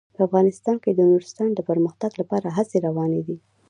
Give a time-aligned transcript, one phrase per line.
[0.15, 3.37] په افغانستان کې د نورستان د پرمختګ لپاره هڅې روانې دي.